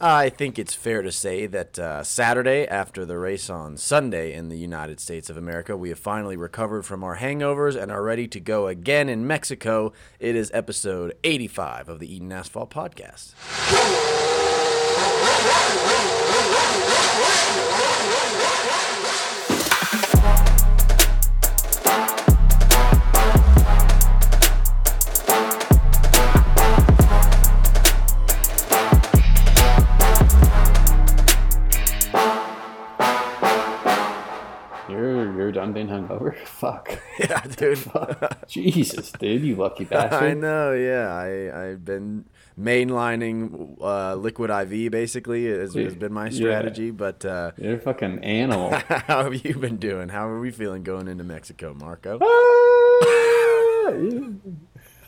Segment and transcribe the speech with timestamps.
[0.00, 4.48] I think it's fair to say that uh, Saturday, after the race on Sunday in
[4.48, 8.28] the United States of America, we have finally recovered from our hangovers and are ready
[8.28, 9.92] to go again in Mexico.
[10.20, 13.34] It is episode 85 of the Eden Asphalt Podcast.
[36.86, 36.98] Fuck.
[37.18, 37.78] Yeah, dude.
[37.78, 38.46] Fuck.
[38.48, 40.22] Jesus, dude, you lucky bastard.
[40.22, 41.12] I know, yeah.
[41.12, 42.24] I, I've been
[42.58, 46.30] mainlining uh, liquid IV basically, has, has been my Yeah.
[46.30, 46.90] strategy.
[46.90, 48.70] But uh, You're a fucking animal.
[48.88, 50.08] how have you been doing?
[50.10, 52.18] How are we feeling going into Mexico, Marco?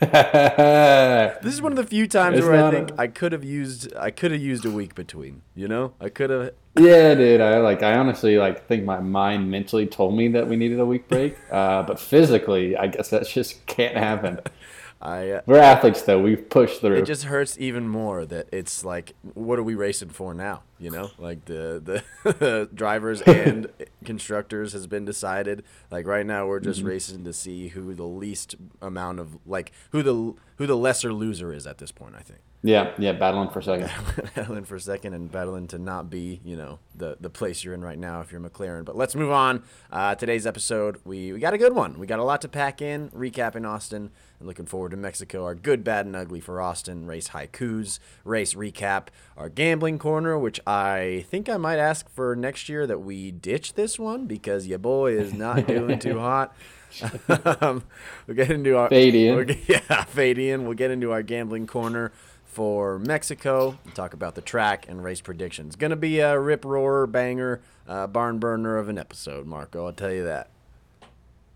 [0.00, 3.44] This is one of the few times It's where I think a- I could have
[3.44, 5.42] used I could have used a week between.
[5.54, 6.52] You know, I could have.
[6.78, 7.40] Yeah, dude.
[7.40, 7.82] I like.
[7.82, 11.36] I honestly like think my mind mentally told me that we needed a week break,
[11.50, 14.40] uh, but physically, I guess that just can't happen.
[15.02, 15.30] I.
[15.30, 16.20] Uh, We're athletes, though.
[16.20, 16.96] We've pushed through.
[16.96, 20.62] it just hurts even more that it's like, what are we racing for now?
[20.80, 23.68] You know, like the the drivers and
[24.04, 25.62] constructors has been decided.
[25.90, 26.70] Like right now, we're Mm-hmm.
[26.70, 31.12] just racing to see who the least amount of like who the who the lesser
[31.12, 32.14] loser is at this point.
[32.18, 32.40] I think.
[32.62, 33.12] yeah, yeah.
[33.12, 33.90] Battling for second.
[34.34, 37.82] battling for second and battling to not be, you know, the the place you're in
[37.82, 38.84] right now if you're McLaren.
[38.84, 39.62] But let's move on.
[39.90, 41.98] Uh, today's episode, we, we got a good one.
[41.98, 45.44] We got a lot to pack in, recapping Austin and looking forward to Mexico.
[45.44, 49.06] Our good, bad, and ugly for Austin, race haikus, race recap,
[49.38, 53.74] our gambling corner, which I think I might ask for next year that we ditch
[53.74, 56.54] this one because your boy is not doing too hot.
[57.60, 57.82] um,
[58.26, 59.58] we'll get into our Fade in.
[59.66, 60.64] yeah, fade in.
[60.64, 62.12] We'll get into our gambling corner
[62.44, 63.78] for Mexico.
[63.84, 65.74] We'll talk about the track and race predictions.
[65.74, 69.86] Gonna be a rip roarer banger, uh, barn burner of an episode, Marco.
[69.86, 70.50] I'll tell you that.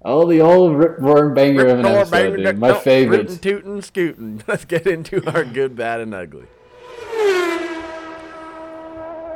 [0.04, 2.58] Oh, the old rip roaring banger of an episode, banger, dude.
[2.58, 3.28] My no, favorite.
[3.28, 4.42] Rootin', tootin', scootin'.
[4.48, 6.46] Let's get into our good, bad, and ugly.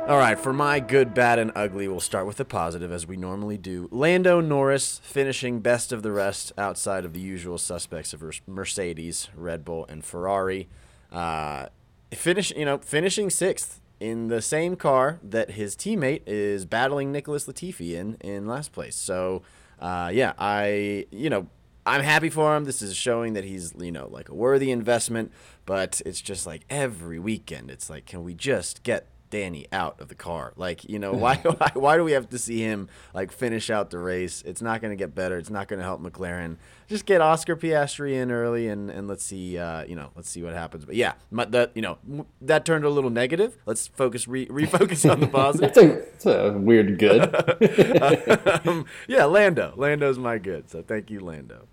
[0.09, 3.15] All right, for my good, bad, and ugly, we'll start with the positive as we
[3.15, 3.87] normally do.
[3.91, 9.63] Lando Norris finishing best of the rest outside of the usual suspects of Mercedes, Red
[9.63, 10.67] Bull, and Ferrari.
[11.11, 11.67] Uh,
[12.09, 17.45] finish, you know, finishing sixth in the same car that his teammate is battling Nicholas
[17.45, 18.95] Latifi in in last place.
[18.95, 19.43] So,
[19.79, 21.45] uh, yeah, I, you know,
[21.85, 22.65] I'm happy for him.
[22.65, 25.31] This is showing that he's, you know, like a worthy investment.
[25.67, 30.07] But it's just like every weekend, it's like, can we just get Danny out of
[30.07, 30.53] the car?
[30.55, 33.89] Like, you know, why, why, why do we have to see him like finish out
[33.89, 34.41] the race?
[34.45, 35.37] It's not going to get better.
[35.37, 36.57] It's not going to help McLaren.
[36.87, 40.41] Just get Oscar Piastri in early, and, and let's see, uh, you know, let's see
[40.41, 40.85] what happens.
[40.85, 43.57] But yeah, my, that you know, m- that turned a little negative.
[43.67, 45.69] Let's focus, re- refocus on the positive.
[45.69, 48.67] It's a, it's a weird good.
[48.67, 49.73] um, yeah, Lando.
[49.75, 50.69] Lando's my good.
[50.69, 51.67] So thank you, Lando.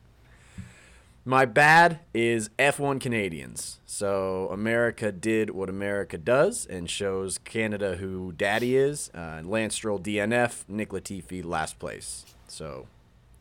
[1.29, 3.81] My bad is F1 Canadians.
[3.85, 9.11] So America did what America does and shows Canada who daddy is.
[9.13, 12.25] Uh, Lance Stroll DNF, Nick Latifi last place.
[12.47, 12.87] So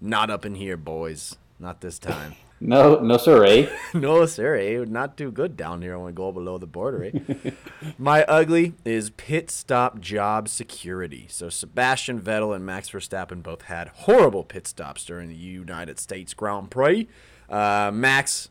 [0.01, 1.35] not up in here, boys.
[1.59, 2.33] Not this time.
[2.59, 3.45] no, no, sir.
[3.45, 3.69] Eh?
[3.93, 4.55] no, sir.
[4.55, 4.83] eh?
[4.87, 7.03] Not too good down here when we go below the border.
[7.03, 7.51] Eh?
[7.99, 11.27] My ugly is pit stop job security.
[11.29, 16.33] So Sebastian Vettel and Max Verstappen both had horrible pit stops during the United States
[16.33, 17.07] Grand Prix.
[17.49, 18.49] Uh, Max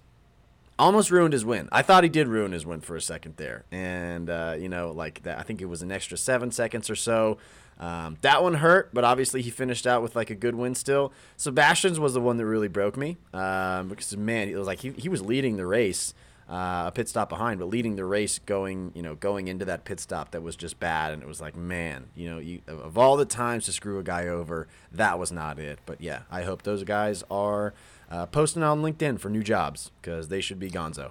[0.79, 1.69] almost ruined his win.
[1.71, 4.93] I thought he did ruin his win for a second there, and uh, you know,
[4.93, 5.39] like that.
[5.39, 7.39] I think it was an extra seven seconds or so.
[7.79, 11.13] Um, that one hurt, but obviously he finished out with like a good win still.
[11.37, 14.91] Sebastian's was the one that really broke me um, because man, it was like he,
[14.91, 16.15] he was leading the race,
[16.49, 19.85] uh, a pit stop behind, but leading the race going you know going into that
[19.85, 22.97] pit stop that was just bad, and it was like man, you know, you, of
[22.97, 25.81] all the times to screw a guy over, that was not it.
[25.85, 27.75] But yeah, I hope those guys are
[28.11, 31.11] uh, posting on LinkedIn for new jobs because they should be Gonzo.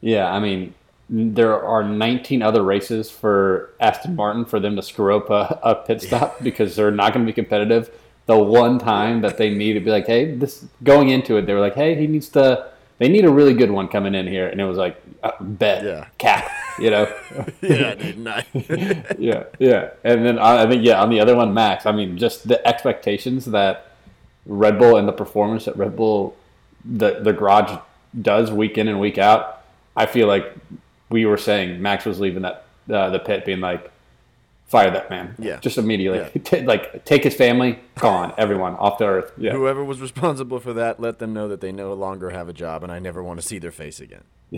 [0.00, 0.74] Yeah, I mean,
[1.08, 5.74] there are 19 other races for Aston Martin for them to screw up a, a
[5.74, 7.90] pit stop because they're not going to be competitive.
[8.26, 11.54] The one time that they need to be like, hey, this going into it, they
[11.54, 12.70] were like, hey, he needs to.
[12.98, 15.84] They need a really good one coming in here, and it was like, uh, bet,
[15.84, 16.06] Yeah.
[16.16, 17.04] cap, you know.
[17.60, 18.42] yeah,
[19.18, 19.90] yeah, yeah.
[20.02, 21.84] And then I, I think yeah, on the other one, Max.
[21.84, 23.92] I mean, just the expectations that
[24.46, 26.36] Red Bull and the performance that Red Bull,
[26.84, 27.78] the the garage
[28.20, 29.62] does week in and week out.
[29.96, 30.54] I feel like
[31.10, 33.90] we were saying Max was leaving that uh, the pit, being like,
[34.66, 35.34] fire that man.
[35.38, 35.58] Yeah.
[35.60, 36.18] Just immediately.
[36.18, 36.42] Yeah.
[36.44, 39.32] Ta- like take his family, gone, everyone off the earth.
[39.38, 39.52] Yeah.
[39.52, 42.82] Whoever was responsible for that, let them know that they no longer have a job,
[42.82, 44.24] and I never want to see their face again.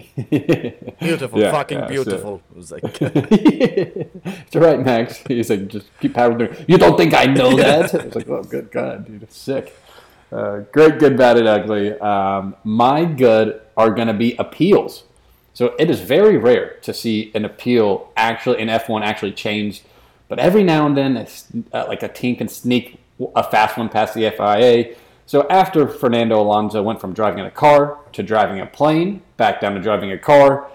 [1.00, 2.42] Beautiful, Yeah, fucking yeah, beautiful.
[2.50, 5.16] It was like, it's all right, Max.
[5.26, 6.64] He's like, just keep powering through.
[6.68, 7.94] You don't think I know that?
[7.94, 9.74] It's like, oh, good God, dude, it's sick.
[10.30, 11.98] Uh, great, good, bad, and ugly.
[12.00, 15.04] Um, my good are going to be appeals.
[15.54, 19.84] So it is very rare to see an appeal actually in F1 actually changed,
[20.28, 21.26] but every now and then,
[21.72, 23.00] uh, like a team can sneak
[23.34, 24.94] a fast one past the FIA.
[25.26, 29.74] So after Fernando Alonso went from driving a car to driving a plane, back down
[29.74, 30.68] to driving a car,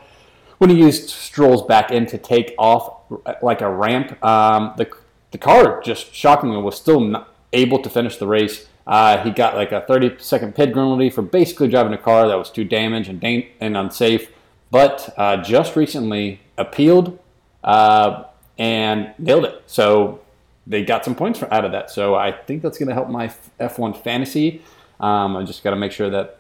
[0.58, 4.90] when he used Stroll's back end to take off uh, like a ramp, um, the,
[5.32, 8.68] the car just shockingly was still not able to finish the race.
[8.86, 12.38] Uh, he got like a 30 second pit penalty for basically driving a car that
[12.38, 14.30] was too damaged and, and unsafe,
[14.72, 17.18] but uh, just recently appealed
[17.64, 18.24] uh,
[18.58, 19.64] and nailed it.
[19.68, 20.22] So
[20.66, 21.92] they got some points out of that.
[21.92, 23.28] So I think that's going to help my
[23.60, 24.62] F1 fantasy.
[25.00, 26.40] Um, I just got to make sure that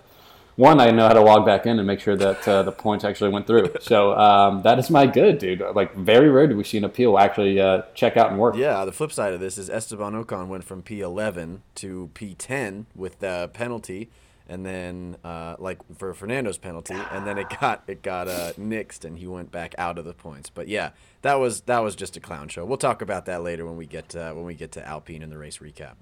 [0.56, 3.04] one, I know how to log back in and make sure that uh, the points
[3.04, 3.74] actually went through.
[3.82, 5.62] So um, that is my good, dude.
[5.76, 8.56] Like very rare do we see an appeal actually uh, check out and work.
[8.56, 8.86] yeah.
[8.86, 13.50] The flip side of this is Esteban Ocon went from P11 to P10 with the
[13.54, 14.10] penalty,
[14.48, 19.06] and then uh, like for Fernando's penalty, and then it got it got uh, nixed,
[19.06, 20.50] and he went back out of the points.
[20.50, 20.92] But yeah,
[21.22, 22.66] that was that was just a clown show.
[22.66, 25.32] We'll talk about that later when we get uh, when we get to Alpine and
[25.32, 25.94] the race recap.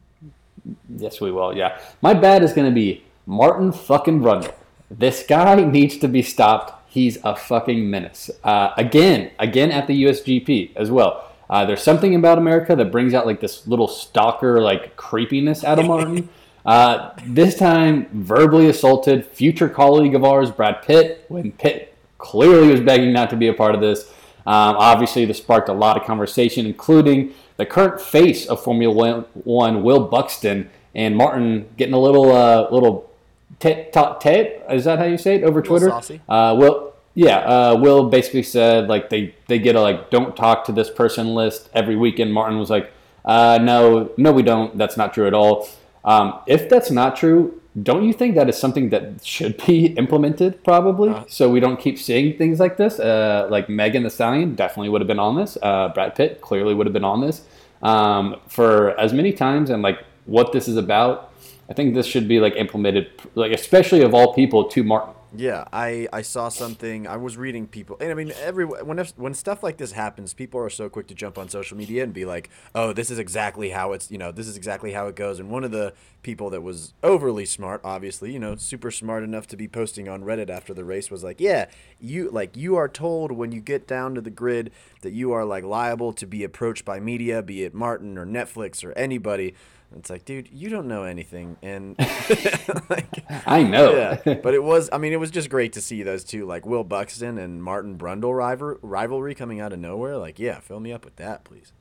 [0.90, 1.56] Yes, we will.
[1.56, 4.54] Yeah, my bad is going to be Martin fucking Brundle.
[4.90, 6.90] This guy needs to be stopped.
[6.90, 8.30] He's a fucking menace.
[8.44, 11.32] Uh, again, again at the USGP as well.
[11.50, 15.80] Uh, there's something about America that brings out like this little stalker like creepiness out
[15.80, 16.30] of Martin.
[16.66, 22.82] Uh, this time, verbally assaulted future colleague of ours, Brad Pitt, when Pitt clearly was
[22.82, 24.10] begging not to be a part of this.
[24.46, 29.84] Um, obviously, this sparked a lot of conversation, including the current face of Formula One,
[29.84, 33.12] Will Buxton, and Martin getting a little, uh, little
[33.60, 34.64] tit tit.
[34.70, 35.92] Is that how you say it over Twitter?
[36.28, 37.40] Uh, Will, yeah.
[37.40, 41.34] Uh, Will basically said like they they get a like don't talk to this person
[41.36, 42.34] list every weekend.
[42.34, 42.92] Martin was like,
[43.24, 44.78] uh, no, no, we don't.
[44.78, 45.68] That's not true at all.
[46.04, 50.64] Um, if that's not true, don't you think that is something that should be implemented
[50.64, 53.00] probably so we don't keep seeing things like this?
[53.00, 55.58] Uh, like Megan the Stallion definitely would have been on this.
[55.62, 57.46] Uh, Brad Pitt clearly would have been on this
[57.82, 61.32] um, for as many times and like what this is about.
[61.70, 65.14] I think this should be like implemented, like especially of all people to Martin.
[65.34, 67.08] Yeah, I, I saw something.
[67.08, 70.60] I was reading people, and I mean, every when when stuff like this happens, people
[70.60, 73.70] are so quick to jump on social media and be like, "Oh, this is exactly
[73.70, 76.50] how it's you know this is exactly how it goes." And one of the people
[76.50, 80.50] that was overly smart, obviously, you know, super smart enough to be posting on Reddit
[80.50, 81.68] after the race was like, "Yeah,
[81.98, 84.70] you like you are told when you get down to the grid
[85.02, 88.84] that you are like liable to be approached by media, be it Martin or Netflix
[88.84, 89.56] or anybody."
[89.98, 91.96] It's like, dude, you don't know anything, and
[92.90, 93.96] like, I know.
[94.26, 94.90] yeah, but it was.
[94.92, 97.98] I mean, it was just great to see those two, like Will Buxton and Martin
[97.98, 100.18] Brundle rival, rivalry coming out of nowhere.
[100.18, 101.74] Like, yeah, fill me up with that, please.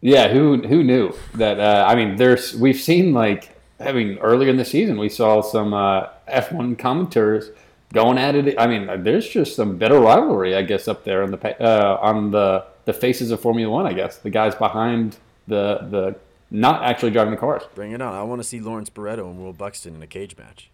[0.00, 1.60] Yeah, who who knew that?
[1.60, 5.42] Uh, I mean, there's we've seen like I mean earlier in the season we saw
[5.42, 7.54] some uh, F1 commenters
[7.92, 8.58] going at it.
[8.58, 12.30] I mean, there's just some bitter rivalry, I guess, up there on the uh, on
[12.30, 13.86] the the faces of Formula One.
[13.86, 16.16] I guess the guys behind the the
[16.52, 17.62] not actually driving the cars.
[17.74, 18.12] Bring it on.
[18.14, 20.68] I want to see Lawrence Barretto and Will Buxton in a cage match.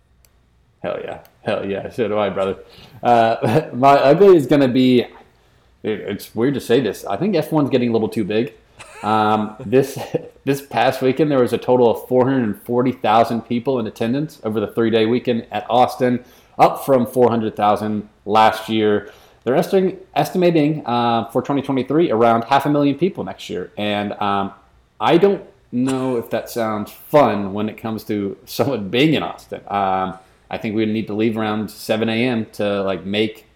[0.82, 2.58] Hell yeah, hell yeah, so do I, brother.
[3.02, 5.00] Uh, my ugly is gonna be.
[5.00, 7.04] it- It's weird to say this.
[7.04, 8.54] I think F1's getting a little too big.
[9.02, 9.98] Um, this
[10.44, 14.90] this past weekend, there was a total of 440,000 people in attendance over the three
[14.90, 16.24] day weekend at Austin,
[16.58, 19.10] up from 400,000 last year.
[19.44, 24.52] They're estimating, estimating uh, for 2023 around half a million people next year, and um,
[25.00, 29.60] I don't know if that sounds fun when it comes to someone being in Austin.
[29.68, 30.18] Um,
[30.50, 32.46] I think we need to leave around 7 a.m.
[32.52, 33.46] to like make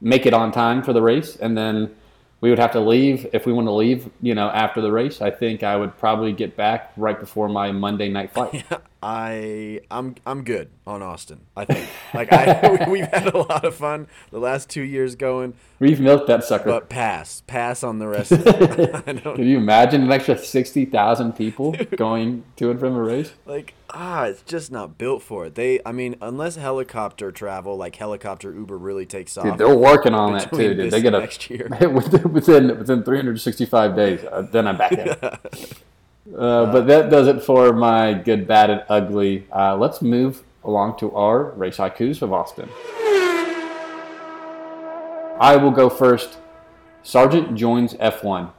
[0.00, 1.94] make it on time for the race, and then
[2.40, 4.10] we would have to leave if we want to leave.
[4.20, 7.72] You know, after the race, I think I would probably get back right before my
[7.72, 8.64] Monday night flight.
[9.08, 11.42] I I'm I'm good on Austin.
[11.56, 15.54] I think like I we've had a lot of fun the last two years going,
[15.78, 16.64] We've milked that sucker.
[16.64, 18.32] but pass pass on the rest.
[18.32, 18.94] Of it.
[19.06, 23.32] I don't Can you imagine an extra 60,000 people going to and from a race?
[23.46, 27.94] like ah it's just not built for it they i mean unless helicopter travel like
[27.94, 30.90] helicopter uber really takes off Dude, they're working on that too, dude.
[30.90, 31.68] They get a next year.
[31.94, 34.24] within within within 365 days.
[34.24, 35.14] Uh, then I'm back in.
[36.34, 39.46] Uh, but that does it for my good, bad, and ugly.
[39.52, 42.68] Uh, let's move along to our race haikus of Austin.
[45.38, 46.38] I will go first.
[47.04, 48.50] Sargeant joins F1.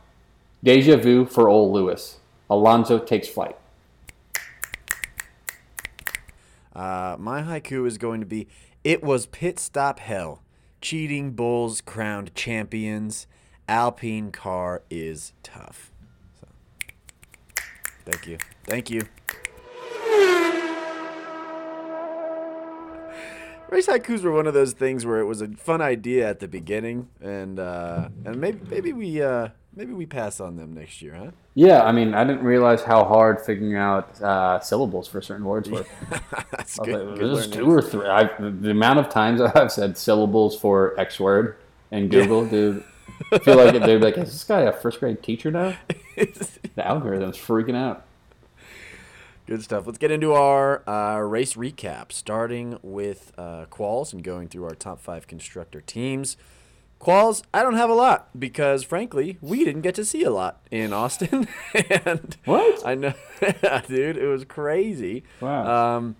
[0.63, 2.17] Deja vu for old Lewis.
[2.49, 3.57] Alonso takes flight.
[6.73, 8.47] Uh, my haiku is going to be
[8.83, 10.43] It was pit stop hell.
[10.79, 13.27] Cheating bulls crowned champions.
[13.67, 15.91] Alpine car is tough.
[18.07, 18.37] Thank you.
[18.63, 19.01] Thank you.
[23.69, 26.47] Race haikus were one of those things where it was a fun idea at the
[26.47, 31.15] beginning, and uh, and maybe maybe we uh, maybe we pass on them next year,
[31.15, 31.31] huh?
[31.53, 35.69] Yeah, I mean, I didn't realize how hard figuring out uh, syllables for certain words
[35.69, 35.85] were.
[36.51, 37.09] That's good.
[37.09, 38.07] like, good two or three.
[38.07, 41.57] I, the amount of times I've said syllables for X word
[41.91, 42.85] in Google, dude,
[43.31, 45.75] I feel like they'd be like, "Is this guy a first grade teacher now?"
[46.15, 48.05] The algorithm's freaking out.
[49.45, 49.85] Good stuff.
[49.85, 54.75] Let's get into our uh, race recap, starting with uh, Quals and going through our
[54.75, 56.37] top five constructor teams.
[56.99, 60.59] Quals, I don't have a lot because, frankly, we didn't get to see a lot
[60.71, 61.47] in Austin.
[62.05, 62.85] and What?
[62.85, 63.13] I know,
[63.87, 65.23] dude, it was crazy.
[65.39, 65.97] Wow.
[65.97, 66.15] Um,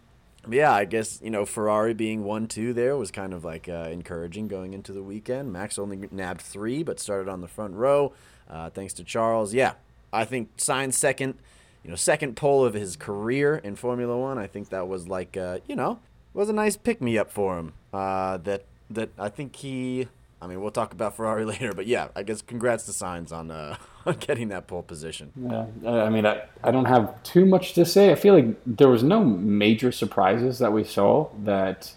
[0.50, 3.90] yeah, I guess you know Ferrari being one two there was kind of like uh,
[3.92, 5.52] encouraging going into the weekend.
[5.52, 8.14] Max only nabbed three, but started on the front row,
[8.50, 9.54] uh, thanks to Charles.
[9.54, 9.74] Yeah,
[10.12, 11.36] I think Sainz second,
[11.84, 14.38] you know, second pole of his career in Formula One.
[14.38, 16.00] I think that was like uh, you know
[16.34, 17.74] was a nice pick me up for him.
[17.94, 20.08] Uh, that that I think he.
[20.42, 23.52] I mean, we'll talk about Ferrari later, but yeah, I guess congrats to Sainz on
[23.52, 25.32] uh, on getting that pole position.
[25.36, 28.12] Yeah, I mean, I, I don't have too much to say.
[28.12, 31.92] I feel like there was no major surprises that we saw that,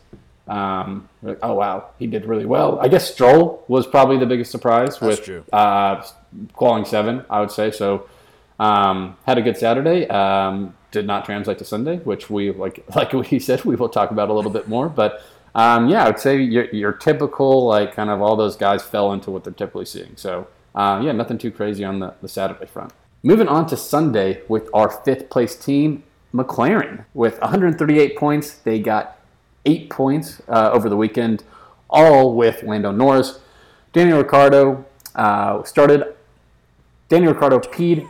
[0.49, 2.81] um, like, oh, wow, he did really well.
[2.81, 5.55] I guess Stroll was probably the biggest surprise That's with.
[5.55, 6.05] Uh,
[6.53, 7.71] qualifying seven, I would say.
[7.71, 8.09] So
[8.59, 10.07] um, had a good Saturday.
[10.09, 14.11] Um, did not translate to Sunday, which we, like like we said, we will talk
[14.11, 14.89] about a little bit more.
[14.89, 15.23] But
[15.55, 19.13] um, yeah, I would say your, your typical, like, kind of all those guys fell
[19.13, 20.17] into what they're typically seeing.
[20.17, 22.93] So, uh, yeah, nothing too crazy on the, the Saturday front.
[23.23, 28.55] Moving on to Sunday with our fifth place team, McLaren, with 138 points.
[28.55, 29.19] They got
[29.67, 31.45] eight points uh, over the weekend,
[31.89, 33.41] all with Lando Norris.
[33.93, 34.85] Daniel Ricciardo
[35.17, 36.15] uh, started.
[37.09, 38.09] Daniel Ricciardo peed.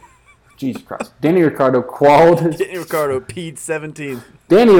[0.58, 1.18] Jesus Christ.
[1.22, 2.38] Daniel Ricciardo qualled.
[2.58, 4.22] Daniel Ricciardo, Pete 17.
[4.48, 4.74] Danny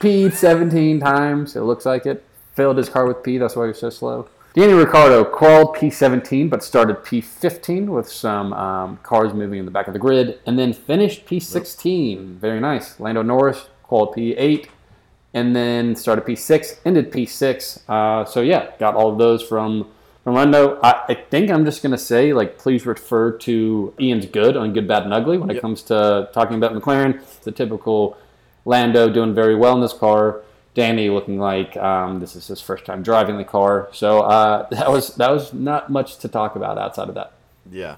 [0.00, 1.54] peed 17 times.
[1.54, 2.24] It looks like it.
[2.54, 3.38] Filled his car with pee.
[3.38, 4.28] That's why he was so slow.
[4.52, 9.86] Danny Ricciardo crawled P17, but started P15 with some um, cars moving in the back
[9.86, 12.38] of the grid, and then finished P16.
[12.38, 12.98] Very nice.
[12.98, 14.66] Lando Norris crawled P8,
[15.34, 17.88] and then started P6, ended P6.
[17.88, 19.86] Uh, so yeah, got all of those from
[20.24, 20.80] from Lando.
[20.82, 24.88] I, I think I'm just gonna say like please refer to Ian's good on Good,
[24.88, 27.22] Bad, and Ugly when it comes to talking about McLaren.
[27.22, 28.18] It's a typical
[28.64, 30.42] Lando doing very well in this car.
[30.74, 33.88] Danny looking like um, this is his first time driving the car.
[33.92, 37.32] So uh, that was that was not much to talk about outside of that.
[37.70, 37.96] Yeah.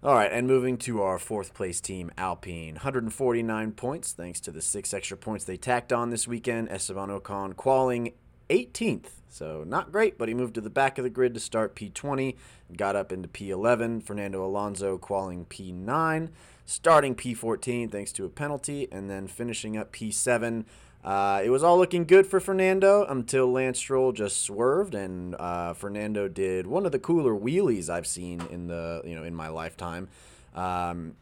[0.00, 2.74] All right, and moving to our fourth place team, Alpine.
[2.74, 6.68] 149 points, thanks to the six extra points they tacked on this weekend.
[6.68, 8.12] Esteban Ocon qualing
[8.48, 9.10] 18th.
[9.28, 12.34] So not great, but he moved to the back of the grid to start P20,
[12.76, 14.02] got up into P11.
[14.02, 16.30] Fernando Alonso qualing P9,
[16.64, 20.64] starting P14 thanks to a penalty, and then finishing up P7.
[21.04, 25.72] Uh, it was all looking good for Fernando until Lance Stroll just swerved, and uh,
[25.72, 29.48] Fernando did one of the cooler wheelies I've seen in the you know in my
[29.48, 30.08] lifetime.
[30.54, 31.14] Um,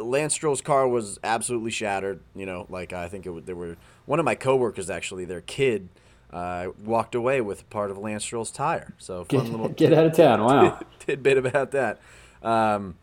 [0.00, 2.20] Lance Stroll's car was absolutely shattered.
[2.34, 3.76] You know, like I think it there were
[4.06, 5.90] one of my coworkers actually, their kid
[6.32, 8.94] uh, walked away with part of Lance Stroll's tire.
[8.98, 10.40] So fun little Get, get out of town!
[10.44, 10.80] Wow.
[10.98, 12.00] tidbit about that.
[12.42, 12.96] Um,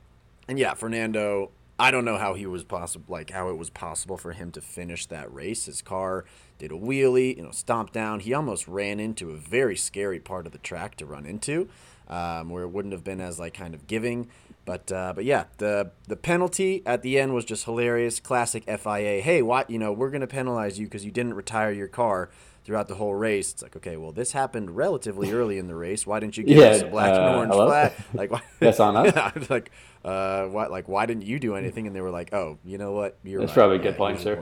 [0.48, 1.52] and yeah, Fernando.
[1.82, 4.60] I don't know how he was possible, like how it was possible for him to
[4.60, 5.66] finish that race.
[5.66, 6.26] His car
[6.58, 8.20] did a wheelie, you know, stomped down.
[8.20, 11.70] He almost ran into a very scary part of the track to run into,
[12.10, 14.28] um, where it wouldn't have been as like kind of giving.
[14.66, 18.20] But uh, but yeah, the the penalty at the end was just hilarious.
[18.20, 19.22] Classic FIA.
[19.22, 22.30] Hey, what you know, we're gonna penalize you because you didn't retire your car
[22.70, 23.52] throughout the whole race.
[23.52, 26.06] It's like, okay, well, this happened relatively early in the race.
[26.06, 27.66] Why didn't you give Yeah, us a black and uh, orange hello?
[27.66, 27.94] flag?
[28.16, 28.42] Like, why?
[28.60, 29.14] That's on us.
[29.16, 29.72] Yeah, like,
[30.06, 30.68] uh, why?
[30.68, 31.88] Like, why didn't you do anything?
[31.88, 33.18] And they were like, oh, you know what?
[33.24, 33.54] You're That's right.
[33.54, 34.38] probably a good Yeah, point, sir.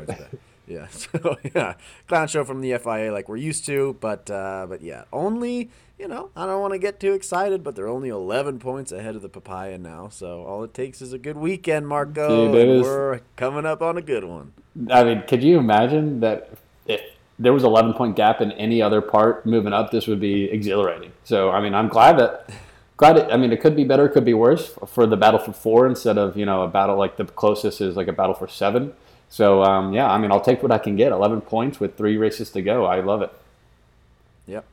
[0.68, 0.88] Yeah.
[0.90, 1.76] So yeah,
[2.08, 6.08] clown show from the FIA, like we're used to, but uh, but yeah, only you
[6.08, 9.22] know, I don't want to get too excited, but they're only 11 points ahead of
[9.22, 10.10] the Papaya now.
[10.10, 13.98] So all it takes is a good weekend, Marco, Dude, and we're coming up on
[13.98, 14.54] a good one.
[14.90, 16.50] I mean, could you imagine that
[17.40, 21.12] there was 11 point gap in any other part moving up, this would be exhilarating.
[21.24, 22.50] So, I mean, I'm glad that,
[22.98, 25.40] glad it, I mean, it could be better, it could be worse for the battle
[25.40, 28.34] for four instead of, you know, a battle like the closest is like a battle
[28.34, 28.94] for seven.
[29.30, 31.12] So, um, yeah, I mean, I'll take what I can get.
[31.12, 32.86] 11 points with three races to go.
[32.86, 33.32] I love it.
[34.48, 34.66] Yep.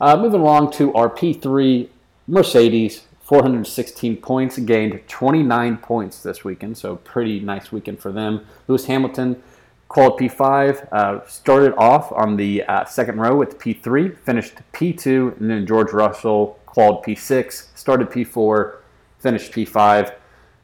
[0.00, 1.88] Uh, moving along to our P3
[2.28, 8.46] Mercedes 416 points, gained 29 points this weekend, so pretty nice weekend for them.
[8.68, 9.42] Lewis Hamilton,
[9.88, 15.50] quad P5, uh, started off on the uh, second row with P3, finished P2, and
[15.50, 18.76] then George Russell, quad P6, started P4,
[19.18, 20.14] finished P5.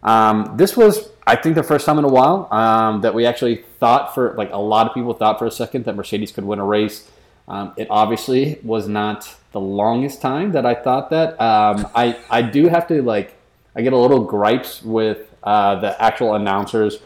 [0.02, 3.64] Um, this was, I think, the first time in a while um, that we actually
[3.80, 6.58] thought for, like a lot of people thought for a second that Mercedes could win
[6.58, 7.10] a race.
[7.48, 11.40] Um, it obviously was not the longest time that I thought that.
[11.40, 13.36] Um, I I do have to like
[13.76, 17.00] I get a little gripes with uh, the actual announcers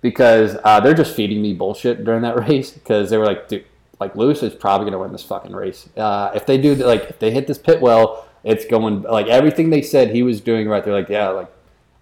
[0.00, 3.64] because uh, they're just feeding me bullshit during that race because they were like, dude,
[4.00, 5.88] like Lewis is probably gonna win this fucking race.
[5.96, 9.70] Uh, if they do like if they hit this pit well, it's going like everything
[9.70, 10.84] they said he was doing right.
[10.84, 11.50] They're like, yeah, like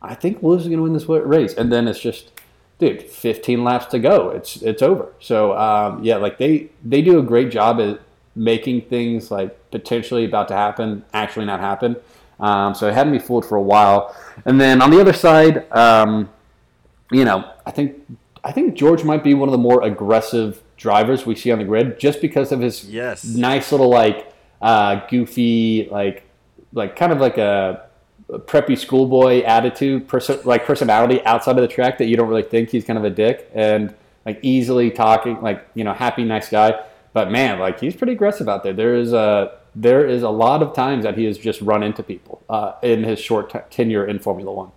[0.03, 2.33] I think Lewis is gonna win this race, and then it's just
[2.79, 4.31] dude, 15 laps to go.
[4.31, 5.13] It's it's over.
[5.21, 8.01] So um, yeah, like they they do a great job at
[8.35, 11.97] making things like potentially about to happen actually not happen.
[12.39, 14.15] Um, so it had me fooled for a while.
[14.45, 16.29] And then on the other side, um,
[17.11, 17.97] you know, I think
[18.45, 21.65] I think George might be one of the more aggressive drivers we see on the
[21.65, 23.25] grid just because of his Yes.
[23.25, 24.33] nice little like
[24.63, 26.23] uh, goofy like
[26.73, 27.83] like kind of like a
[28.31, 32.71] preppy schoolboy attitude, perso- like personality outside of the track that you don't really think
[32.71, 33.95] he's kind of a dick and
[34.25, 36.81] like easily talking, like you know, happy, nice guy.
[37.13, 38.73] But man, like he's pretty aggressive out there.
[38.73, 42.03] There is a there is a lot of times that he has just run into
[42.03, 44.71] people uh, in his short t- tenure in Formula One.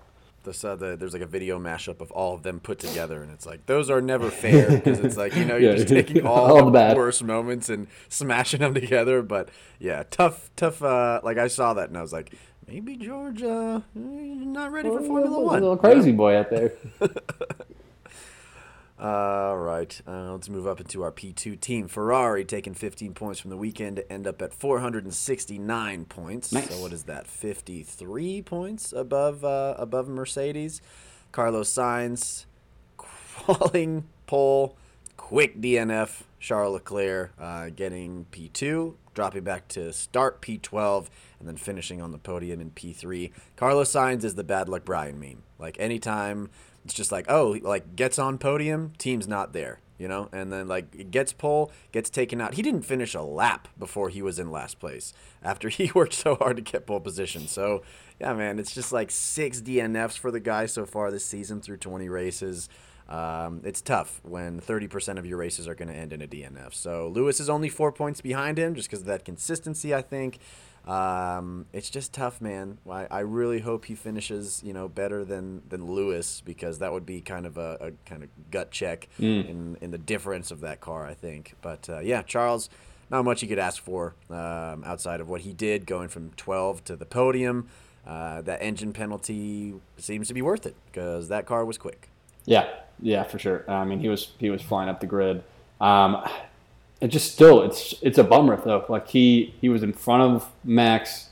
[0.43, 3.31] This, uh, the, there's like a video mashup of all of them put together, and
[3.31, 5.75] it's like those are never fair because it's like you know you're Yeah.
[5.77, 6.97] just taking all, All the the bad.
[6.97, 9.21] worst moments and smashing them together.
[9.21, 10.81] But yeah, tough, tough.
[10.81, 12.33] Uh, like I saw that and I was like,
[12.67, 15.61] maybe George, uh, not ready for Formula a One.
[15.61, 16.73] little crazy boy out there.
[19.01, 21.87] All right, uh, let's move up into our P2 team.
[21.87, 26.51] Ferrari taking 15 points from the weekend to end up at 469 points.
[26.51, 26.69] Nice.
[26.69, 27.25] So what is that?
[27.25, 30.81] 53 points above uh, above Mercedes.
[31.31, 32.45] Carlos Sainz
[32.97, 34.75] crawling pole,
[35.15, 36.23] quick DNF.
[36.41, 41.07] Charles Leclerc uh, getting P2, dropping back to start P12,
[41.39, 43.31] and then finishing on the podium in P3.
[43.55, 45.43] Carlos Sainz is the bad luck Brian meme.
[45.57, 46.49] Like anytime
[46.85, 50.67] it's just like, oh, like gets on podium, team's not there, you know, and then
[50.67, 52.55] like gets pole, gets taken out.
[52.55, 56.35] He didn't finish a lap before he was in last place after he worked so
[56.35, 57.47] hard to get pole position.
[57.47, 57.83] So
[58.19, 61.77] yeah, man, it's just like six DNFs for the guy so far this season through
[61.77, 62.69] 20 races.
[63.07, 66.75] Um, it's tough when 30% of your races are going to end in a DNF.
[66.75, 70.37] So Lewis is only four points behind him just because of that consistency, I think.
[70.89, 72.79] Um, it's just tough, man.
[72.89, 77.05] I, I really hope he finishes, you know, better than, than Lewis because that would
[77.05, 80.81] be kind of a, a kind of gut check in, in the difference of that
[80.81, 81.53] car, I think.
[81.61, 82.71] But uh, yeah, Charles,
[83.11, 86.83] not much you could ask for um, outside of what he did going from 12
[86.85, 87.67] to the podium.
[88.07, 92.09] Uh, that engine penalty seems to be worth it because that car was quick.
[92.45, 92.67] Yeah,
[92.99, 93.69] yeah, for sure.
[93.69, 95.43] I mean, he was he was flying up the grid.
[95.79, 96.27] Um,
[97.01, 98.85] it just still it's it's a bummer though.
[98.89, 101.29] Like he he was in front of Max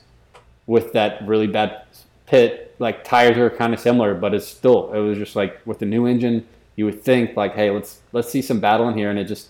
[0.66, 1.82] with that really bad
[2.26, 2.74] pit.
[2.78, 5.86] Like tires are kind of similar, but it's still it was just like with the
[5.86, 9.18] new engine, you would think like, hey, let's let's see some battle in here, and
[9.18, 9.48] it just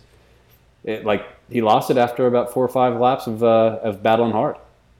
[0.84, 4.32] it like he lost it after about four or five laps of uh, of battling
[4.32, 4.56] hard.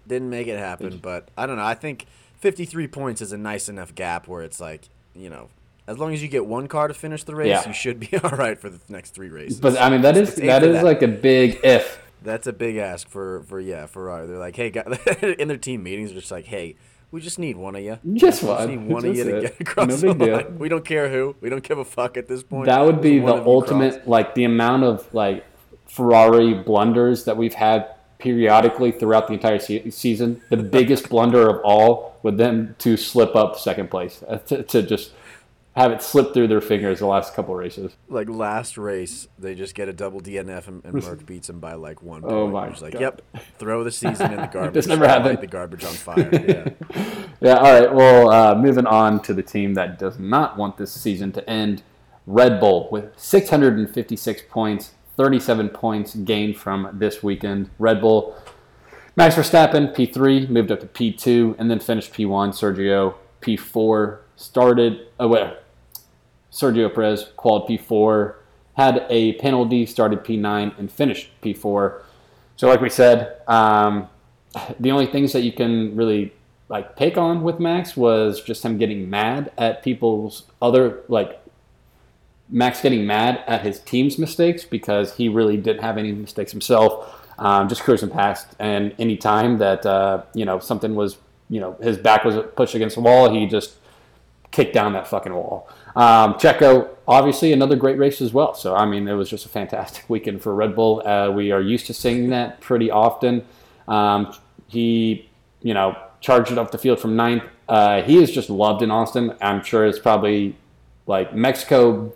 [0.07, 1.65] Didn't make it happen, but I don't know.
[1.65, 2.07] I think
[2.39, 5.51] 53 points is a nice enough gap where it's like, you know,
[5.89, 7.67] as long as you get one car to finish the race, Yeah.
[7.67, 9.59] you should be all right for the next three races.
[9.59, 11.99] But I mean, that is Let's that like a big if.
[12.23, 14.27] That's a big ask for for yeah Ferrari.
[14.27, 14.99] They're like, hey, guys,
[15.39, 16.77] in their team meetings, they're just like, hey,
[17.11, 17.99] we just need one of you.
[18.15, 18.69] Just We one.
[18.69, 20.37] need one of you That's to get across No the deal.
[20.37, 20.59] line.
[20.59, 21.37] We don't care who.
[21.41, 22.67] We don't give a fuck at this point.
[22.67, 25.45] That would be the ultimate, like the amount of like
[25.87, 30.41] Ferrari blunders that we've had periodically throughout the entire se- season.
[30.51, 34.83] The biggest blunder of all would them to slip up second place uh, to, to
[34.83, 35.13] just
[35.79, 37.97] have it slip through their fingers the last couple races.
[38.09, 41.75] Like last race, they just get a double DNF and, and Merc beats them by
[41.75, 42.23] like one.
[42.25, 42.53] Oh point.
[42.53, 43.01] my It's like, God.
[43.01, 43.23] yep,
[43.59, 44.75] throw the season in the garbage.
[44.75, 45.41] This never light happened.
[45.41, 46.31] The garbage on fire.
[46.33, 47.15] Yeah.
[47.41, 47.95] Yeah, all right.
[47.95, 51.85] Well, uh, moving on to the team that does not want this season to end
[52.27, 57.71] Red Bull with 656 points, 37 points gained from this weekend.
[57.79, 58.37] Red Bull,
[59.15, 62.49] Max Verstappen, P3, moved up to P2, and then finished P1.
[62.51, 65.55] Sergio, P4, started, oh, wait,
[66.59, 68.35] Sergio Perez, qualified P4,
[68.77, 72.03] had a penalty, started P9, and finished P4.
[72.57, 74.09] So, like we said, um,
[74.81, 76.33] the only things that you can really
[76.69, 81.41] like pick on with Max was just him getting mad at people's other like
[82.51, 87.15] Max getting mad at his team's mistakes because he really didn't have any mistakes himself.
[87.39, 91.19] Um, just cruising past, and any time that uh, you know something was
[91.49, 93.31] you know his back was pushed against the wall.
[93.33, 93.77] He just
[94.51, 95.69] kicked down that fucking wall.
[95.97, 98.55] Um, Checo, obviously, another great race as well.
[98.55, 101.07] So I mean, it was just a fantastic weekend for Red Bull.
[101.07, 103.45] Uh, we are used to seeing that pretty often.
[103.87, 104.35] Um,
[104.67, 105.29] he,
[105.63, 107.45] you know, charged it up the field from ninth.
[107.69, 109.35] Uh, he is just loved in Austin.
[109.41, 110.57] I'm sure it's probably
[111.07, 112.13] like Mexico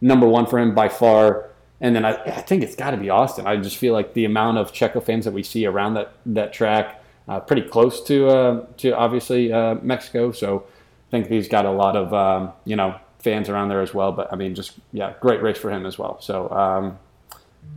[0.00, 1.48] number one for him by far.
[1.80, 3.46] And then I, I think it's got to be Austin.
[3.46, 6.52] I just feel like the amount of Checo fans that we see around that that
[6.52, 10.30] track, uh, pretty close to uh, to obviously uh, Mexico.
[10.30, 10.64] So
[11.08, 14.12] I think he's got a lot of um, you know fans around there as well.
[14.12, 16.20] But I mean, just yeah, great race for him as well.
[16.20, 16.98] So um,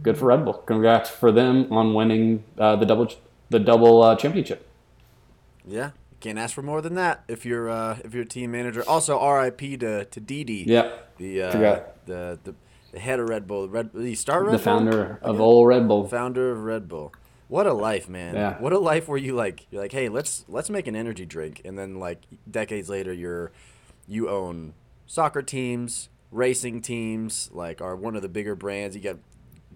[0.03, 0.53] good for Red Bull.
[0.53, 3.11] Congrats for them on winning uh, the double
[3.49, 4.67] the double uh, championship.
[5.67, 8.83] Yeah, can't ask for more than that if you're uh, if you're a team manager.
[8.87, 9.77] Also, R.I.P.
[9.77, 10.63] to to Didi.
[10.67, 11.51] Yeah, the uh,
[12.05, 12.55] the the
[12.91, 13.67] the head of Red Bull.
[13.67, 14.63] Red the star Red the Bull?
[14.63, 16.07] founder of old Red Bull.
[16.07, 17.13] founder of Red Bull.
[17.47, 18.33] What a life, man!
[18.33, 18.57] Yeah.
[18.59, 21.61] What a life where you like you're like, hey, let's let's make an energy drink,
[21.63, 23.51] and then like decades later, you're
[24.07, 24.73] you own
[25.05, 28.95] soccer teams, racing teams, like are one of the bigger brands.
[28.95, 29.17] You got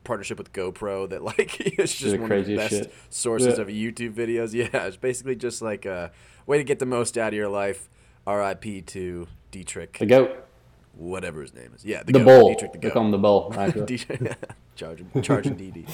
[0.04, 2.94] partnership with GoPro that like it's just one of the best shit.
[3.10, 3.62] sources Yeah.
[3.62, 4.54] of YouTube videos.
[4.74, 6.12] Yeah, it's basically just like a
[6.46, 7.90] way to get the most out of your life.
[8.28, 8.82] R.I.P.
[8.82, 10.46] to Dietrich, The goat,
[10.94, 11.84] whatever his name is.
[11.84, 12.50] Yeah, the goat, bull.
[12.50, 12.94] Dietrich the They goat.
[12.94, 13.54] call him the bull.
[13.58, 13.86] actually.
[13.98, 14.36] DJ,
[14.76, 15.88] charging, charging DD.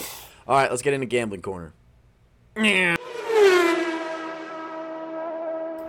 [0.48, 1.74] All right, let's get into gambling corner.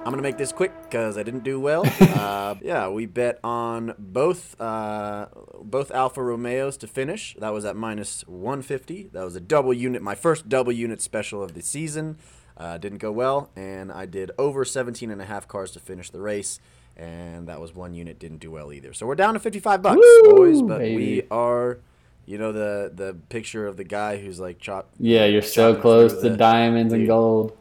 [0.06, 1.82] I'm gonna make this quick because I didn't do well.
[2.00, 5.26] uh, yeah, we bet on both uh,
[5.60, 7.34] both Alfa Romeos to finish.
[7.40, 9.10] That was at minus 150.
[9.12, 12.18] That was a double unit, my first double unit special of the season.
[12.56, 16.10] Uh, didn't go well, and I did over 17 and a half cars to finish
[16.10, 16.60] the race,
[16.96, 18.92] and that was one unit didn't do well either.
[18.92, 20.62] So we're down to 55 bucks, Woo, boys.
[20.62, 21.80] But we are,
[22.26, 24.88] you know, the the picture of the guy who's like chop.
[25.00, 27.58] Yeah, you're so close to the- diamonds and gold.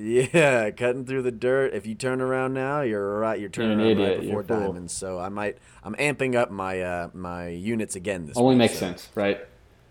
[0.00, 1.74] Yeah, cutting through the dirt.
[1.74, 3.38] If you turn around now, you're right.
[3.38, 4.10] You're turning an around idiot.
[4.10, 4.92] right before You're diamonds.
[4.92, 5.58] So I might.
[5.84, 8.36] I'm amping up my uh, my units again this.
[8.36, 9.40] Only week, makes so- sense, right?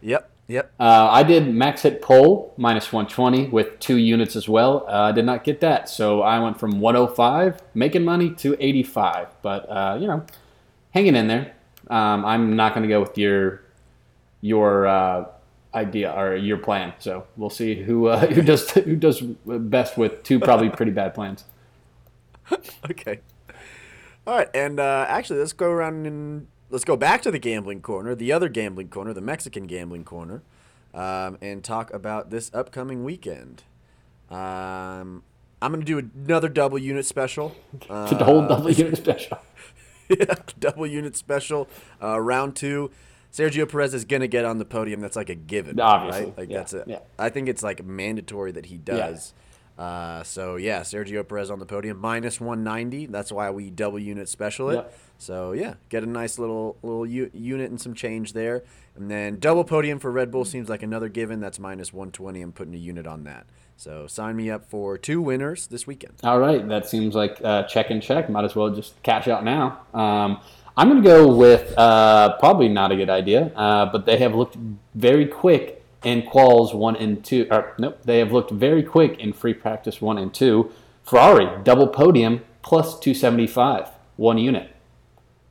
[0.02, 0.30] Yep.
[0.48, 0.72] Yep.
[0.80, 4.84] Uh, I did max hit pole minus 120 with two units as well.
[4.88, 9.28] Uh, I did not get that, so I went from 105 making money to 85.
[9.43, 10.26] But uh, you know,
[10.91, 11.54] hanging in there.
[11.88, 13.62] Um, I'm not going to go with your
[14.41, 15.26] your uh,
[15.80, 16.94] idea or your plan.
[17.00, 21.13] So we'll see who uh, who does who does best with two probably pretty bad
[21.13, 21.46] plans.
[22.89, 23.20] Okay.
[24.28, 27.82] All right, and uh, actually, let's go around and let's go back to the gambling
[27.82, 30.44] corner, the other gambling corner, the Mexican gambling corner,
[30.94, 33.63] um, and talk about this upcoming weekend.
[34.30, 35.24] Um,
[35.62, 37.56] I'm gonna do another double unit special.
[37.89, 39.39] Uh, the whole double unit special.
[40.10, 41.68] yeah, double unit special.
[42.02, 42.92] Uh, round two,
[43.32, 45.00] Sergio Perez is gonna get on the podium.
[45.02, 46.38] That's like a given, Obviously, right?
[46.38, 46.84] Like yeah, that's a.
[46.88, 47.00] yeah.
[47.18, 49.34] I think it's like mandatory that he does.
[49.78, 49.84] Yeah.
[49.84, 53.06] Uh, so yeah, Sergio Perez on the podium minus 190.
[53.06, 54.76] That's why we double unit special it.
[54.76, 54.98] Yep.
[55.20, 58.63] So yeah, get a nice little little u- unit and some change there,
[58.96, 61.39] and then double podium for Red Bull seems like another given.
[61.39, 62.42] That's minus 120.
[62.42, 63.46] I'm putting a unit on that.
[63.78, 66.15] So sign me up for two winners this weekend.
[66.24, 68.30] All right, that seems like uh, check and check.
[68.30, 69.80] Might as well just cash out now.
[69.94, 70.42] Um,
[70.80, 74.34] I'm going to go with uh, probably not a good idea, uh, but they have
[74.34, 74.56] looked
[74.96, 77.48] very quick in quals one and two.
[77.52, 80.72] Or, nope, they have looked very quick in free practice one and two.
[81.04, 84.74] Ferrari double podium plus 275, one unit.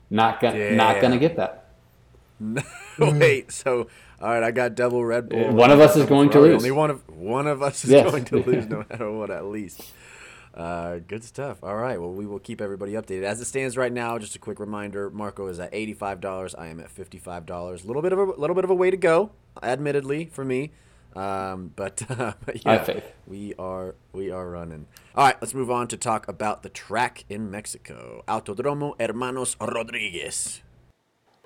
[0.09, 1.67] Not gonna, not gonna get that.
[2.41, 2.63] No,
[2.99, 3.87] wait, so
[4.23, 5.53] all right, I got double Red Bull.
[5.53, 6.55] One of us is going to lose.
[6.63, 8.11] Only one of one of us is Yes.
[8.11, 9.31] going to lose, no matter what.
[9.31, 9.93] At least.
[10.55, 11.59] Uh, good stuff.
[11.63, 12.01] All right.
[12.01, 13.23] Well, we will keep everybody updated.
[13.23, 16.55] As it stands right now, just a quick reminder: Marco is at eighty-five dollars.
[16.55, 17.85] I am at fifty-five dollars.
[17.85, 19.31] A little bit of a little bit of a way to go,
[19.63, 20.71] admittedly, for me.
[21.17, 24.87] Um, but, uh, but yeah, we are we are running.
[25.15, 25.37] All right.
[25.41, 30.63] Let's move on to talk about the track in Mexico, Autodromo Hermanos Rodriguez.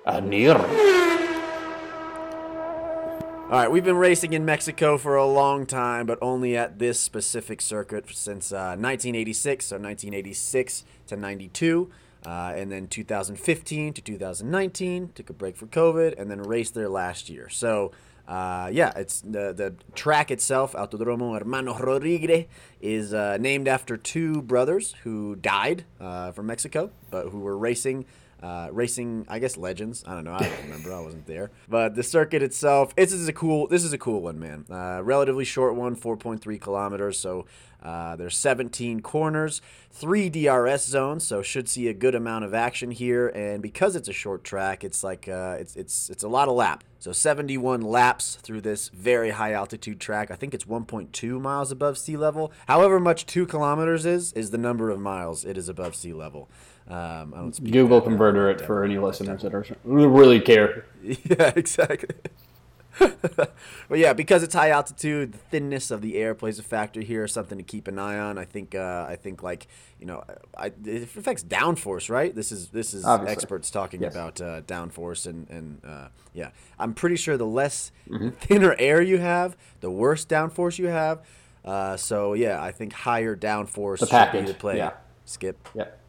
[0.05, 1.31] Anir.
[3.53, 6.99] All right, we've been racing in Mexico for a long time, but only at this
[6.99, 11.91] specific circuit since uh, 1986, so 1986 to 92,
[12.25, 15.11] uh, and then 2015 to 2019.
[15.13, 17.47] Took a break for COVID, and then raced there last year.
[17.47, 17.91] So,
[18.27, 22.47] uh, yeah, it's the the track itself, Autodromo Hermano Rodriguez,
[22.81, 28.05] is uh, named after two brothers who died uh, from Mexico, but who were racing
[28.43, 30.03] uh, racing, I guess legends.
[30.05, 30.33] I don't know.
[30.33, 30.93] I don't remember.
[30.93, 31.49] I wasn't there.
[31.69, 33.67] But the circuit itself, this is a cool.
[33.67, 34.65] This is a cool one, man.
[34.69, 37.17] Uh, relatively short one, 4.3 kilometers.
[37.17, 37.45] So
[37.83, 42.91] Uh, there's 17 corners, three DRS zones, so should see a good amount of action
[42.91, 43.27] here.
[43.27, 46.55] And because it's a short track, it's like uh, it's it's it's a lot of
[46.55, 46.85] lap.
[46.99, 50.31] So 71 laps through this very high altitude track.
[50.31, 52.53] I think it's 1.2 miles above sea level.
[52.69, 56.47] However much two kilometers is is the number of miles it is above sea level.
[56.89, 60.85] Um, I don't speak Google converter it for any listeners that are really care.
[61.03, 62.15] Yeah, exactly.
[62.99, 63.51] but
[63.97, 67.27] yeah, because it's high altitude, the thinness of the air plays a factor here.
[67.27, 68.37] Something to keep an eye on.
[68.37, 68.75] I think.
[68.75, 69.67] Uh, I think like
[69.99, 70.23] you know,
[70.55, 72.33] I, it affects downforce, right?
[72.35, 73.33] This is this is Obviously.
[73.33, 74.13] experts talking Yes.
[74.13, 78.29] about uh, downforce and and uh, yeah, I'm pretty sure the less Mm-hmm.
[78.41, 81.21] thinner air you have, the worse downforce you have.
[81.65, 84.77] Uh, so yeah, I think higher downforce The should package, be the play.
[84.77, 84.91] yeah.
[85.25, 85.67] Skip.
[85.73, 85.99] Yep.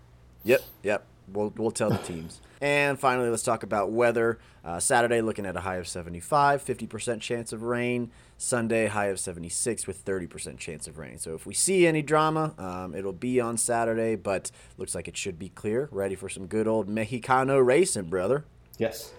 [0.45, 1.07] Yep, yep.
[1.33, 2.41] We'll, we'll tell the teams.
[2.61, 4.39] And finally, let's talk about weather.
[4.65, 8.11] Uh, Saturday, looking at a high of 75, 50% chance of rain.
[8.39, 11.19] Sunday, high of 76 with 30% chance of rain.
[11.19, 15.17] So if we see any drama, um, it'll be on Saturday, but looks like it
[15.17, 15.91] should be clear.
[15.93, 18.47] Ready for some good old Mexicano racing, brother.
[18.79, 19.13] Yes.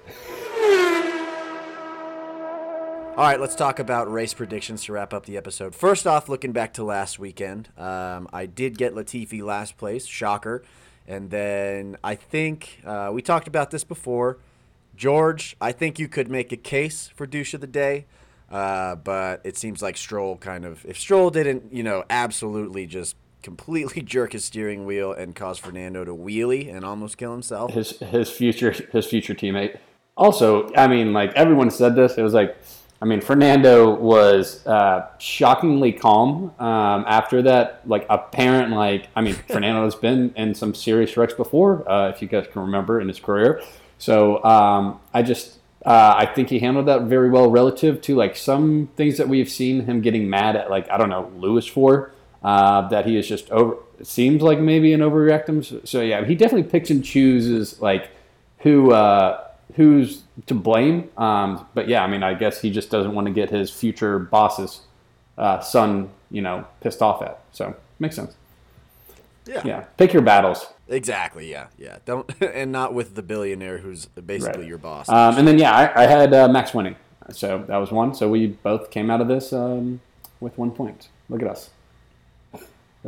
[3.18, 5.74] All right, let's talk about race predictions to wrap up the episode.
[5.74, 10.64] First off, looking back to last weekend, um, I did get Latifi last place, shocker.
[11.08, 14.40] And then I think uh, we talked about this before.
[14.96, 18.06] George, I think you could make a case for douche of the day,
[18.50, 23.16] uh, but it seems like Stroll kind of, if Stroll didn't, you know, absolutely just
[23.44, 27.72] completely jerk his steering wheel and cause Fernando to wheelie and almost kill himself.
[27.72, 29.78] his his future his future teammate.
[30.18, 32.58] Also, I mean, like everyone said this, it was like,
[33.02, 37.82] I mean, Fernando was uh, shockingly calm um, after that.
[37.86, 42.22] Like apparent, like I mean, Fernando has been in some serious wrecks before, uh, if
[42.22, 43.62] you guys can remember in his career.
[43.98, 45.60] So um, I just.
[45.86, 49.48] Uh, I think he handled that very well relative to like some things that we've
[49.48, 53.28] seen him getting mad at, like I don't know Lewis for uh, that he is
[53.28, 53.78] just over.
[54.02, 55.64] Seems like maybe an overreactum.
[55.64, 58.10] So, so yeah, he definitely picks and chooses like
[58.60, 61.10] who uh, who's to blame.
[61.18, 64.20] Um, but yeah, I mean, I guess he just doesn't want to get his future
[64.20, 64.82] boss's
[65.38, 67.40] uh, son, you know, pissed off at.
[67.52, 68.36] So makes sense.
[69.46, 69.80] Yeah, Yeah.
[69.98, 70.66] pick your battles.
[70.88, 71.50] Exactly.
[71.52, 71.68] Yeah.
[71.78, 71.98] Yeah.
[72.06, 74.68] Don't and not with the billionaire who's basically Right.
[74.70, 75.10] your boss.
[75.10, 76.96] Um, and then yeah, I, I had uh, Max winning,
[77.32, 78.14] so that was one.
[78.16, 80.00] So we both came out of this um,
[80.40, 81.10] with one point.
[81.30, 81.70] Look at us.
[82.54, 82.60] Who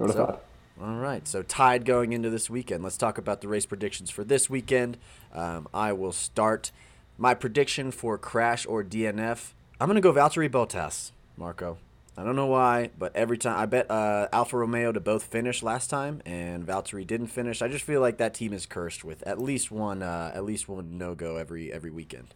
[0.01, 0.43] would have So- thought?
[0.81, 1.27] All right.
[1.27, 2.83] So tied going into this weekend.
[2.83, 4.97] Let's talk about the race predictions for this weekend.
[5.33, 6.71] Um, I will start
[7.17, 9.53] my prediction for crash or DNF.
[9.79, 11.77] I'm gonna go Valtteri Bottas, Marco.
[12.19, 15.61] I don't know why, but every time I bet uh, Alfa Romeo to both finish
[15.61, 17.61] last time, and Valtteri didn't finish.
[17.61, 20.67] I just feel like that team is cursed with at least one, uh, at least
[20.67, 22.33] one no go every every weekend.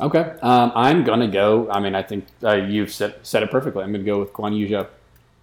[0.00, 1.70] Okay, um, I'm gonna go.
[1.70, 3.82] I mean, I think uh, you've said, said it perfectly.
[3.82, 4.86] I'm gonna go with Guan Yu Zhou.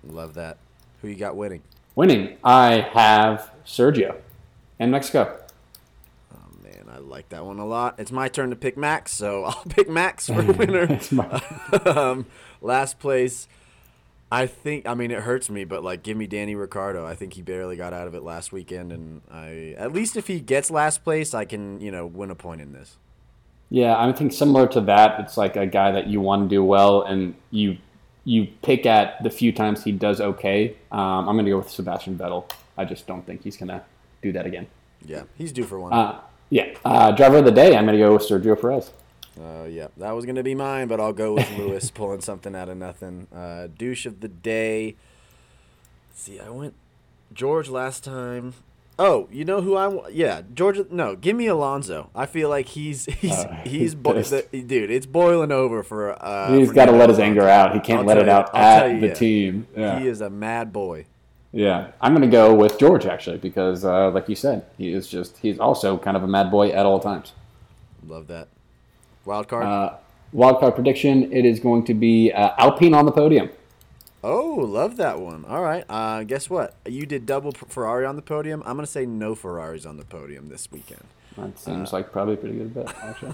[0.04, 0.58] Love that.
[1.02, 1.62] Who you got winning?
[2.00, 4.16] Winning, I have Sergio
[4.80, 5.38] in Mexico.
[6.34, 7.96] Oh man, I like that one a lot.
[7.98, 10.98] It's my turn to pick Max, so I'll pick Max for winner.
[11.86, 12.26] Um,
[12.62, 13.50] last place,
[14.32, 14.88] I think.
[14.88, 17.06] I mean, it hurts me, but like, give me Danny Ricciardo.
[17.06, 20.28] I think he barely got out of it last weekend, and I at least if
[20.28, 22.96] he gets last place, I can you know win a point in this.
[23.70, 26.64] Yeah, I think similar to that, it's like a guy that you want to do
[26.64, 27.78] well, and you
[28.30, 30.76] you pick at the few times he does okay.
[30.92, 32.48] Um, I'm gonna go with Sebastian Vettel.
[32.78, 33.84] I just don't think he's gonna
[34.22, 34.68] do that again.
[35.04, 35.92] Yeah, he's due for one.
[35.92, 37.76] Uh, yeah, uh, driver of the day.
[37.76, 38.92] I'm gonna go with Sergio Perez.
[39.36, 42.70] Uh, yeah, that was gonna be mine, but I'll go with Lewis pulling something out
[42.70, 43.26] of nothing.
[43.34, 44.96] Uh, douche of the day.
[46.12, 46.76] Let's see, I went
[47.34, 48.54] George last time.
[49.02, 50.14] Oh, you know who I want?
[50.14, 50.78] Yeah, George.
[50.92, 52.10] No, give me Alonso.
[52.14, 54.92] I feel like he's he's Uh, he's he's bo- the, dude.
[54.92, 56.22] It's boiling over for.
[56.22, 57.74] Uh, He's got to let his anger out.
[57.74, 59.14] He can't I'll let it you- out I'll at you, the yeah.
[59.14, 59.68] team.
[59.76, 60.00] Yeah.
[60.00, 61.06] He is a mad boy.
[61.54, 65.08] Yeah, I'm going to go with George actually because, uh, like you said, he is
[65.08, 67.32] just he's also kind of a mad boy at all times.
[68.06, 68.50] Love that.
[69.26, 69.64] Wild card.
[69.66, 69.94] Uh,
[70.34, 73.50] wildcard prediction: It is going to be uh, Alpine on the podium.
[74.24, 75.46] Oh, love that one.
[75.46, 75.84] All right.
[75.90, 76.76] Uh, guess what?
[76.86, 78.62] You did double Ferrari on the podium.
[78.66, 81.04] I'm gonna say no Ferraris on the podium this weekend.
[81.38, 82.96] That seems like probably a pretty good bet.
[83.02, 83.34] Actually,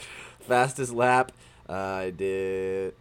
[0.40, 1.32] Fastest lap.
[1.68, 2.94] Uh, I did.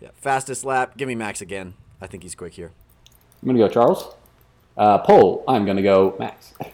[0.00, 0.96] Yeah, fastest lap.
[0.96, 1.74] Give me Max again.
[2.00, 2.72] I think he's quick here.
[3.42, 4.14] I'm going to go Charles.
[4.76, 5.44] Uh, Pole.
[5.46, 6.54] I'm going to go Max.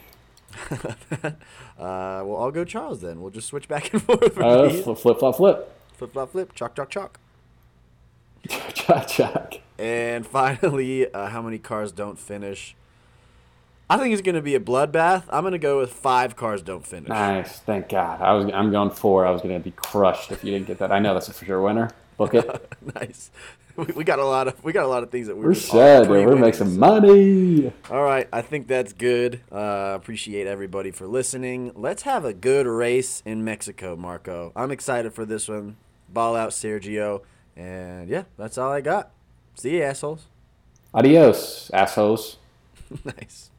[1.79, 3.21] Uh, well, I'll go Charles then.
[3.21, 4.35] We'll just switch back and forth.
[4.35, 5.73] for Uh, flip, flip, flop, flip.
[5.93, 6.53] flip, flop, flip.
[6.53, 7.21] Chalk, chalk, chalk.
[8.75, 9.61] Jack, Jack.
[9.79, 12.75] And finally, uh, how many cars don't finish?
[13.91, 15.25] I think it's going to be a bloodbath.
[15.31, 17.09] I'm going to go with five cars don't finish.
[17.09, 18.21] Nice, thank God.
[18.21, 19.25] I was I'm going four.
[19.25, 20.93] I was going to be crushed if you didn't get that.
[20.93, 21.91] I know that's a for sure winner.
[22.19, 22.73] Book it.
[22.95, 23.31] nice.
[23.77, 26.11] We, got a lot of we got a lot of things that we're we're sad.
[26.11, 27.73] We're making money.
[27.89, 29.41] All right, I think that's good.
[29.53, 31.71] Uh, appreciate everybody for listening.
[31.77, 34.51] Let's have a good race in Mexico, Marco.
[34.57, 35.77] I'm excited for this one.
[36.09, 37.23] Ball out, Sergio.
[37.59, 39.11] And yeah, that's all I got.
[39.57, 40.27] See you, assholes.
[40.95, 42.39] Adios, assholes.
[43.05, 43.51] nice.